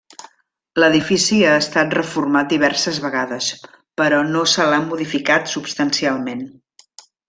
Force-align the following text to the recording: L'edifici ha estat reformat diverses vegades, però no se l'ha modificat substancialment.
L'edifici 0.83 1.41
ha 1.49 1.51
estat 1.65 1.93
reformat 1.97 2.49
diverses 2.55 2.99
vegades, 3.05 3.53
però 4.03 4.25
no 4.33 4.45
se 4.57 4.69
l'ha 4.73 4.83
modificat 4.91 5.57
substancialment. 5.57 6.47